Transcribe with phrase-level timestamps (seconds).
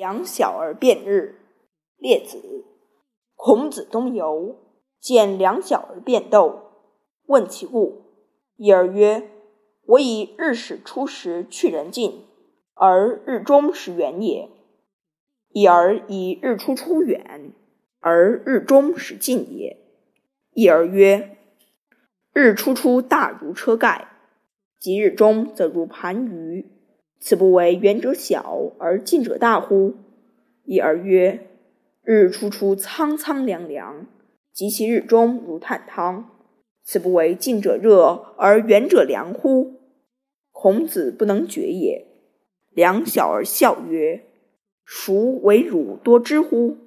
[0.00, 1.34] 两小儿辩日，
[1.98, 2.64] 列子。
[3.34, 4.56] 孔子东游，
[4.98, 6.70] 见两小儿辩斗，
[7.26, 8.00] 问其故。
[8.56, 9.30] 一儿曰
[9.84, 12.24] ：“我以日始出时去人近，
[12.72, 14.48] 而日中时远也；
[15.50, 17.52] 一儿以日出出远，
[18.00, 19.76] 而日中时近也。”
[20.56, 21.36] 一儿曰
[22.32, 24.08] ：“日出出大如车盖，
[24.78, 26.64] 及日中则如盘盂。”
[27.22, 29.92] 此不为远者小而近者大乎？
[30.64, 31.40] 一儿曰：
[32.02, 34.06] 日初出苍苍凉凉，
[34.54, 36.30] 及其日中如探汤。
[36.82, 39.80] 此不为近者热而远者凉乎？
[40.50, 42.06] 孔子不能决也。
[42.70, 44.24] 两小儿笑曰：
[44.82, 46.78] 孰为汝多知乎？